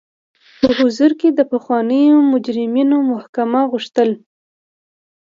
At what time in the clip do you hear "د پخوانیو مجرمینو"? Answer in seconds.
1.33-2.97